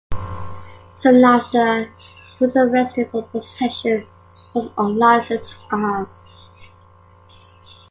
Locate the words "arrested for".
2.57-3.21